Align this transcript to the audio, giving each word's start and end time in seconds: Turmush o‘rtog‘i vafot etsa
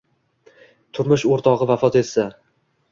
Turmush 0.99 1.27
o‘rtog‘i 1.37 1.69
vafot 1.75 2.03
etsa 2.05 2.29